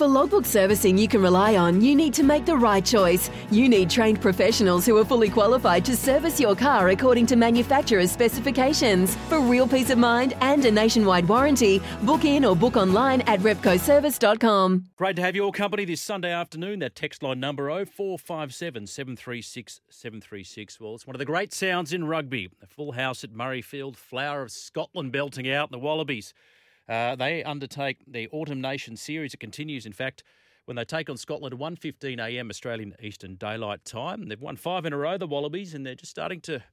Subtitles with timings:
[0.00, 3.30] For logbook servicing you can rely on, you need to make the right choice.
[3.50, 8.10] You need trained professionals who are fully qualified to service your car according to manufacturer's
[8.10, 9.14] specifications.
[9.28, 13.40] For real peace of mind and a nationwide warranty, book in or book online at
[13.40, 14.86] repcoservice.com.
[14.96, 16.78] Great to have your company this Sunday afternoon.
[16.78, 20.80] That text line number 0457 736 736.
[20.80, 22.48] Well, it's one of the great sounds in rugby.
[22.62, 26.32] A full house at Murrayfield, Flower of Scotland belting out, the Wallabies.
[26.90, 29.32] Uh, they undertake the Autumn Nation series.
[29.32, 30.24] It continues, in fact,
[30.64, 34.28] when they take on Scotland at 1.15am Australian Eastern Daylight Time.
[34.28, 36.64] They've won five in a row, the Wallabies, and they're just starting to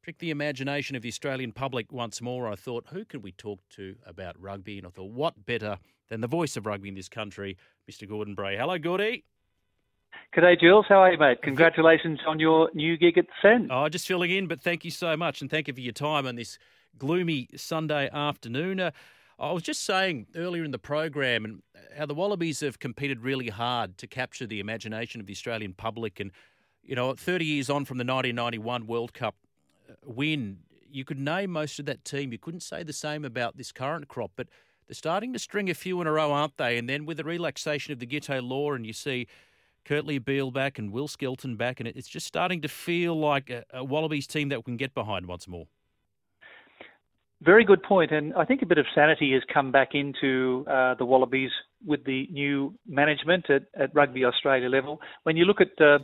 [0.00, 2.46] prick the imagination of the Australian public once more.
[2.48, 4.78] I thought, who can we talk to about rugby?
[4.78, 7.56] And I thought, what better than the voice of rugby in this country,
[7.90, 8.08] Mr.
[8.08, 8.56] Gordon Bray.
[8.56, 9.24] Hello, Gordy.
[10.36, 10.86] G'day, Jules.
[10.88, 11.42] How are you, mate?
[11.42, 13.68] Congratulations on your new gig at the Sen.
[13.72, 16.28] Oh, just filling in, but thank you so much, and thank you for your time
[16.28, 16.58] on this
[16.96, 18.78] gloomy Sunday afternoon.
[18.78, 18.90] Uh,
[19.38, 21.62] I was just saying earlier in the program and
[21.96, 26.20] how the Wallabies have competed really hard to capture the imagination of the Australian public.
[26.20, 26.30] And,
[26.82, 29.34] you know, 30 years on from the 1991 World Cup
[29.90, 32.30] uh, win, you could name most of that team.
[32.30, 34.46] You couldn't say the same about this current crop, but
[34.86, 36.78] they're starting to string a few in a row, aren't they?
[36.78, 39.26] And then with the relaxation of the Giteau law, and you see
[39.84, 43.64] Kurtley Beale back and Will Skelton back, and it's just starting to feel like a,
[43.72, 45.66] a Wallabies team that we can get behind once more.
[47.44, 50.94] Very good point, and I think a bit of sanity has come back into uh,
[50.94, 51.50] the Wallabies
[51.84, 54.98] with the new management at, at Rugby Australia level.
[55.24, 55.98] When you look at uh,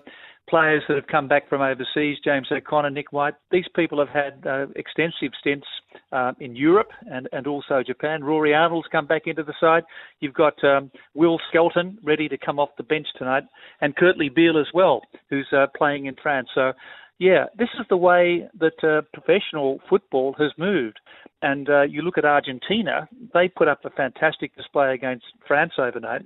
[0.51, 4.47] players that have come back from overseas, James O'Connor, Nick White, these people have had
[4.47, 5.67] uh, extensive stints
[6.13, 8.23] uh, in Europe and, and also Japan.
[8.23, 9.85] Rory Arnold's come back into the side.
[10.19, 13.45] You've got um, Will Skelton ready to come off the bench tonight,
[13.81, 15.01] and Kurtley Beale as well,
[15.31, 16.49] who's uh, playing in France.
[16.55, 16.73] So
[17.21, 20.99] yeah, this is the way that uh, professional football has moved.
[21.43, 26.23] And uh, you look at Argentina, they put up a fantastic display against France overnight,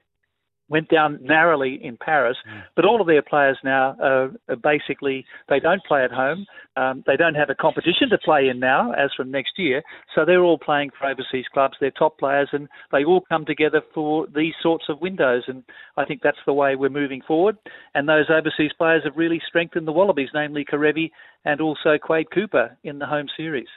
[0.68, 2.62] went down narrowly in Paris, Mm.
[2.74, 6.46] but all of their players now are, are basically, they don't play at home.
[6.76, 9.82] Um, they don't have a competition to play in now as from next year.
[10.14, 11.76] So they're all playing for overseas clubs.
[11.80, 15.44] They're top players and they all come together for these sorts of windows.
[15.46, 15.62] And
[15.96, 17.56] I think that's the way we're moving forward.
[17.94, 21.10] And those overseas players have really strengthened the Wallabies, namely Kerevi
[21.44, 23.68] and also Quade Cooper in the home series.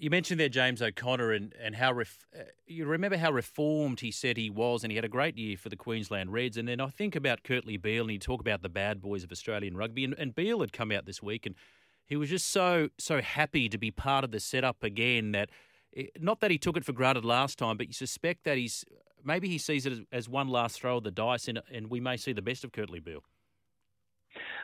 [0.00, 4.10] You mentioned there James O'Connor and, and how ref, uh, you remember how reformed he
[4.10, 6.56] said he was, and he had a great year for the Queensland Reds.
[6.56, 9.30] And then I think about Kurtley Beale, and you talk about the bad boys of
[9.30, 10.04] Australian rugby.
[10.04, 11.54] And, and Beale had come out this week, and
[12.06, 15.32] he was just so so happy to be part of the setup again.
[15.32, 15.50] That
[15.94, 18.86] eh, not that he took it for granted last time, but you suspect that he's
[19.22, 22.00] maybe he sees it as, as one last throw of the dice, and, and we
[22.00, 23.22] may see the best of Kurtley Beale.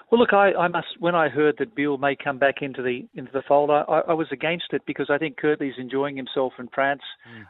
[0.08, 0.86] Well, look, I, I must.
[1.00, 4.12] When I heard that Bill may come back into the into the fold, I, I
[4.12, 7.02] was against it because I think Kurtley's enjoying himself in France.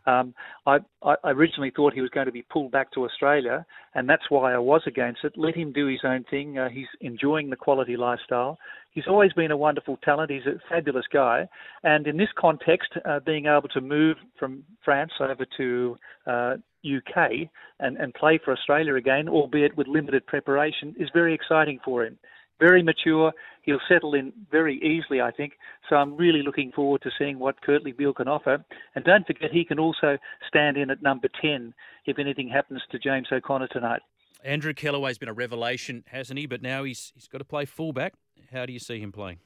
[0.06, 0.34] Um,
[0.64, 4.30] I, I originally thought he was going to be pulled back to Australia, and that's
[4.30, 5.34] why I was against it.
[5.36, 6.56] Let him do his own thing.
[6.56, 8.58] Uh, he's enjoying the quality lifestyle.
[8.90, 10.30] He's always been a wonderful talent.
[10.30, 11.46] He's a fabulous guy,
[11.82, 16.54] and in this context, uh, being able to move from France over to uh,
[16.86, 17.50] UK
[17.80, 22.16] and, and play for Australia again, albeit with limited preparation, is very exciting for him
[22.58, 23.32] very mature.
[23.62, 25.54] He'll settle in very easily, I think.
[25.88, 28.64] So I'm really looking forward to seeing what Kurtley Beale can offer.
[28.94, 30.18] And don't forget, he can also
[30.48, 31.74] stand in at number 10
[32.06, 34.02] if anything happens to James O'Connor tonight.
[34.44, 36.46] Andrew Kellaway's been a revelation, hasn't he?
[36.46, 38.14] But now he's he's got to play fullback.
[38.52, 39.38] How do you see him playing?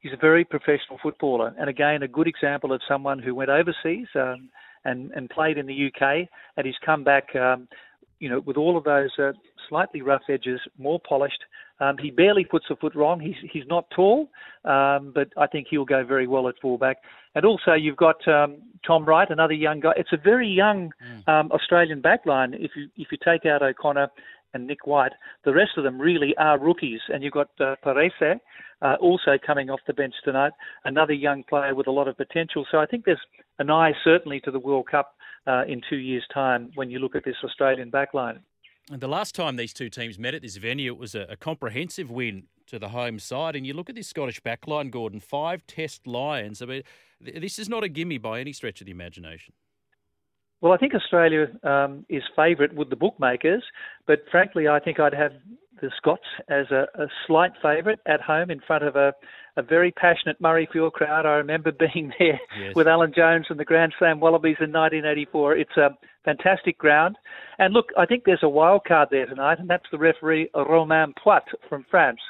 [0.00, 4.06] He's a very professional footballer, and again, a good example of someone who went overseas
[4.14, 4.48] um,
[4.84, 7.34] and and played in the UK, and he's come back.
[7.36, 7.68] Um,
[8.18, 9.32] you know, with all of those uh,
[9.68, 11.44] slightly rough edges, more polished.
[11.78, 13.20] Um, he barely puts a foot wrong.
[13.20, 14.30] He's he's not tall,
[14.64, 16.98] um, but I think he'll go very well at fullback.
[17.34, 19.92] And also, you've got um, Tom Wright, another young guy.
[19.96, 20.92] It's a very young
[21.26, 22.54] um, Australian backline.
[22.54, 24.08] If you if you take out O'Connor
[24.54, 25.12] and Nick White,
[25.44, 27.00] the rest of them really are rookies.
[27.12, 28.40] And you've got uh, Parese
[28.82, 30.52] uh, also coming off the bench tonight,
[30.84, 32.66] another young player with a lot of potential.
[32.70, 33.20] So I think there's
[33.58, 35.14] an eye certainly to the World Cup
[35.46, 38.40] uh, in two years' time when you look at this Australian backline.
[38.90, 41.36] And the last time these two teams met at this venue, it was a, a
[41.36, 43.56] comprehensive win to the home side.
[43.56, 46.62] And you look at this Scottish backline, Gordon, five Test Lions.
[46.62, 46.82] I mean,
[47.24, 49.54] th- this is not a gimme by any stretch of the imagination.
[50.60, 53.62] Well, I think Australia um, is favourite with the bookmakers,
[54.06, 55.32] but frankly, I think I'd have
[55.80, 59.12] the Scots as a, a slight favourite at home in front of a,
[59.56, 61.26] a very passionate Murray Murrayfield crowd.
[61.26, 62.74] I remember being there yes.
[62.74, 65.56] with Alan Jones and the Grand Slam Wallabies in 1984.
[65.56, 65.90] It's a
[66.24, 67.16] fantastic ground.
[67.58, 71.14] And look, I think there's a wild card there tonight, and that's the referee Romain
[71.22, 72.20] Poite from France.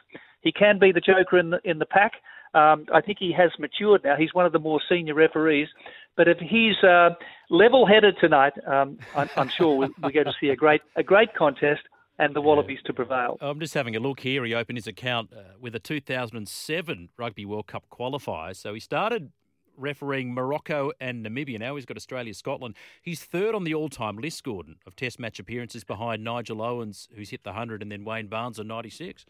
[0.40, 2.12] He can be the joker in the, in the pack.
[2.54, 4.16] Um, I think he has matured now.
[4.16, 5.68] He's one of the more senior referees.
[6.16, 7.10] But if he's uh,
[7.50, 11.34] level-headed tonight, um, I'm, I'm, sure we, we're going to see a great a great
[11.34, 11.82] contest
[12.18, 13.36] and the Wallabies to prevail.
[13.40, 14.44] I'm just having a look here.
[14.44, 18.54] He opened his account uh, with a 2007 Rugby World Cup qualifier.
[18.56, 19.32] So he started
[19.76, 21.58] refereeing Morocco and Namibia.
[21.58, 22.74] Now he's got Australia, Scotland.
[23.02, 27.30] He's third on the all-time list, Gordon, of Test match appearances behind Nigel Owens, who's
[27.30, 29.26] hit the hundred, and then Wayne Barnes on 96.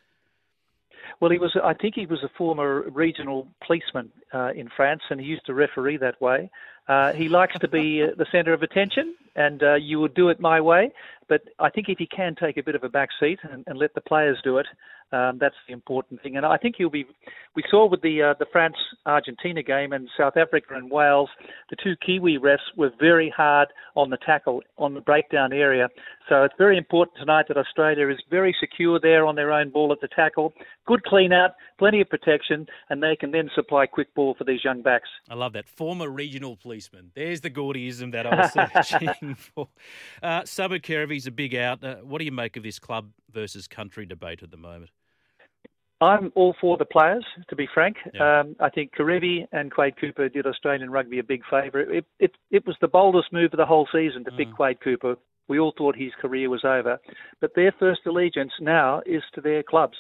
[1.21, 1.56] Well, he was.
[1.62, 5.55] I think he was a former regional policeman uh, in France, and he used to
[5.55, 6.50] referee that way.
[6.88, 10.29] Uh, he likes to be uh, the centre of attention, and uh, you would do
[10.29, 10.91] it my way.
[11.29, 13.79] But I think if he can take a bit of a back seat and, and
[13.79, 14.67] let the players do it,
[15.12, 16.37] um, that's the important thing.
[16.37, 17.06] And I think he'll be.
[17.55, 21.31] We saw with the uh, the France Argentina game and South Africa and Wales,
[21.71, 25.89] the two Kiwi refs were very hard on the tackle on the breakdown area.
[26.29, 29.93] So it's very important tonight that Australia is very secure there on their own ball
[29.93, 30.53] at the tackle.
[30.87, 34.65] Good clean out, plenty of protection, and they can then supply quick ball for these
[34.65, 35.09] young backs.
[35.31, 37.11] I love that former regional policeman.
[37.14, 38.52] There's the Gordyism that I was
[38.88, 39.69] searching for.
[40.23, 41.82] Uh, Samu Kerevi's a big out.
[41.82, 44.90] Uh, what do you make of this club versus country debate at the moment?
[46.02, 47.96] I'm all for the players, to be frank.
[48.12, 48.40] Yeah.
[48.40, 51.81] Um, I think Kerevi and Quade Cooper did Australian rugby a big favour.
[51.81, 54.37] It, it, it was the boldest move of the whole season to mm.
[54.37, 55.17] pick Quade Cooper.
[55.49, 56.99] We all thought his career was over.
[57.40, 59.96] But their first allegiance now is to their clubs.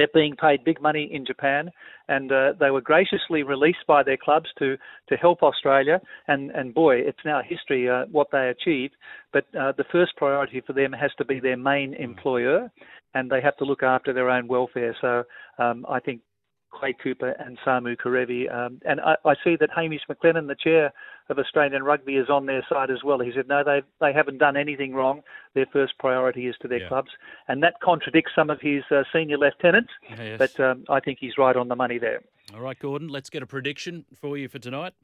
[0.00, 1.70] They're being paid big money in Japan,
[2.08, 4.78] and uh, they were graciously released by their clubs to,
[5.10, 6.00] to help Australia.
[6.26, 8.94] And, and boy, it's now history uh, what they achieved.
[9.30, 12.70] But uh, the first priority for them has to be their main employer,
[13.12, 14.96] and they have to look after their own welfare.
[15.02, 15.24] So
[15.62, 16.22] um, I think
[16.70, 18.52] Quade Cooper and Samu Kerevi.
[18.52, 20.92] Um, and I, I, see that Hamish McLennan, the chair
[21.28, 23.20] of Australian Rugby, is on their side as well.
[23.20, 25.22] He said, no, they they haven't done anything wrong.
[25.54, 26.88] Their first priority is to their yeah.
[26.88, 27.10] clubs,
[27.48, 29.90] and that contradicts some of his uh, senior lieutenants.
[30.08, 30.38] Yes.
[30.38, 32.22] But um, I think he's right on the money there.
[32.54, 34.94] All right, Gordon, let's get a prediction for you for tonight.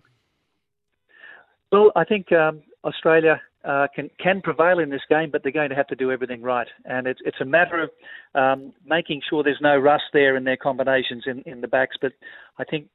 [1.73, 5.71] Well, I think um, Australia uh, can can prevail in this game, but they're going
[5.71, 7.91] to have to do everything right, and it's it's a matter of
[8.35, 11.97] um, making sure there's no rust there in their combinations in, in the backs.
[12.01, 12.13] But
[12.59, 12.89] I think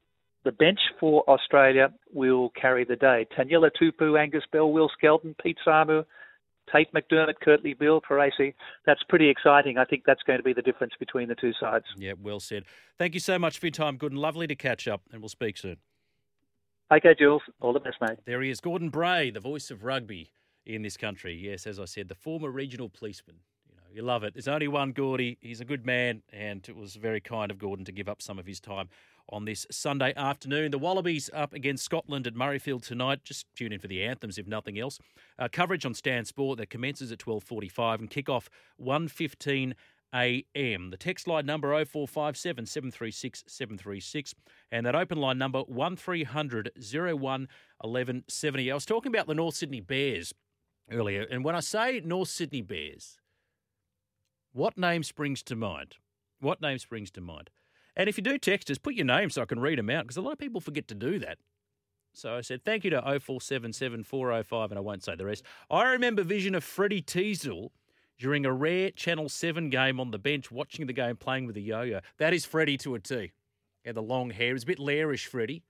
[0.45, 3.27] the bench for Australia will carry the day.
[3.37, 6.05] Taniela Tupou, Angus Bell, Will Skelton, Pete Samu,
[6.71, 8.53] Tate McDermott, Kurtley Beale, Parisi.
[8.85, 9.77] That's pretty exciting.
[9.77, 11.85] I think that's going to be the difference between the two sides.
[11.97, 12.63] Yeah, well said.
[12.97, 15.29] Thank you so much for your time, Good and lovely to catch up, and we'll
[15.29, 15.77] speak soon.
[16.91, 17.41] Okay, Jules.
[17.61, 18.19] All the best, mate.
[18.25, 20.33] There he is, Gordon Bray, the voice of rugby
[20.65, 21.33] in this country.
[21.33, 23.37] Yes, as I said, the former regional policeman.
[23.69, 24.33] You know, you love it.
[24.33, 25.37] There's only one Gordy.
[25.39, 28.37] He's a good man, and it was very kind of Gordon to give up some
[28.37, 28.89] of his time
[29.29, 30.71] on this Sunday afternoon.
[30.71, 33.23] The Wallabies up against Scotland at Murrayfield tonight.
[33.23, 34.99] Just tune in for the anthems, if nothing else.
[35.39, 39.75] Uh, coverage on Stan Sport that commences at 12:45 and kick off 1:15
[40.13, 40.89] a.m.
[40.89, 44.35] The text line number 0457 736 736
[44.71, 48.71] and that open line number 1300 01 1170.
[48.71, 50.33] I was talking about the North Sydney Bears
[50.91, 53.17] earlier, and when I say North Sydney Bears,
[54.53, 55.95] what name springs to mind?
[56.39, 57.49] What name springs to mind?
[57.95, 60.03] And if you do text us, put your name so I can read them out
[60.03, 61.37] because a lot of people forget to do that.
[62.13, 65.43] So I said, thank you to 0477 405, and I won't say the rest.
[65.69, 67.69] I remember vision of Freddie Teasdell
[68.21, 71.59] during a rare Channel 7 game on the bench, watching the game playing with a
[71.59, 72.01] yo yo.
[72.19, 73.31] That is Freddie to a T.
[73.83, 74.53] Yeah, the long hair.
[74.53, 75.63] is a bit lairish, Freddie.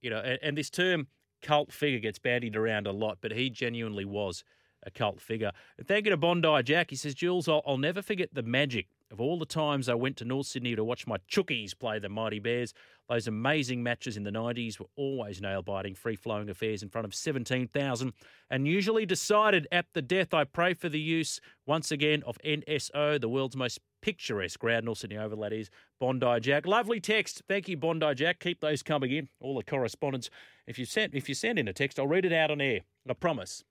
[0.00, 1.08] You know, and, and this term
[1.42, 4.44] cult figure gets bandied around a lot, but he genuinely was
[4.84, 5.50] a cult figure.
[5.84, 6.90] Thank you to Bondi Jack.
[6.90, 10.16] He says, Jules, I'll, I'll never forget the magic of all the times I went
[10.16, 12.72] to North Sydney to watch my Chookies play the Mighty Bears,
[13.08, 17.04] those amazing matches in the 90s were always nail biting, free flowing affairs in front
[17.04, 18.12] of 17,000
[18.48, 20.32] and usually decided at the death.
[20.32, 24.86] I pray for the use once again of NSO, the world's most picturesque ground.
[24.86, 25.68] North Sydney Oval, that is.
[26.00, 26.66] Bondi Jack.
[26.66, 27.42] Lovely text.
[27.46, 28.40] Thank you, Bondi Jack.
[28.40, 29.28] Keep those coming in.
[29.40, 30.30] All the correspondence.
[30.66, 32.80] If you send if you send in a text, I'll read it out on air.
[33.08, 33.62] I promise.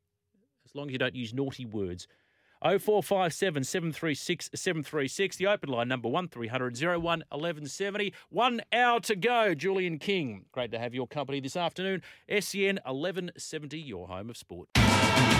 [0.65, 2.07] As long as you don't use naughty words.
[2.63, 5.35] 0457 736 736.
[5.37, 8.13] The open line number 1300 01 1170.
[8.29, 9.53] One hour to go.
[9.53, 12.01] Julian King, great to have your company this afternoon.
[12.29, 14.69] SEN 1170, your home of sport.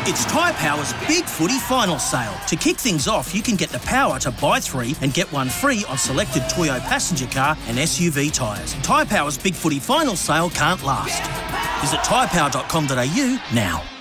[0.04, 2.34] It's Tyre Power's Big Footy Final Sale.
[2.48, 5.48] To kick things off, you can get the power to buy three and get one
[5.48, 8.74] free on selected Toyo passenger car and SUV tyres.
[8.82, 11.22] Tyre Power's Big Footy Final Sale can't last.
[11.82, 14.01] Visit tyrepower.com.au now.